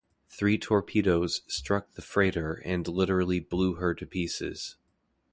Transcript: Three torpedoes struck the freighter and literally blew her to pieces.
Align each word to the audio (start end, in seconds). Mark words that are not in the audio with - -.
Three 0.29 0.57
torpedoes 0.57 1.43
struck 1.45 1.91
the 1.91 2.01
freighter 2.01 2.55
and 2.65 2.87
literally 2.87 3.39
blew 3.39 3.75
her 3.75 3.93
to 3.93 4.07
pieces. 4.07 4.77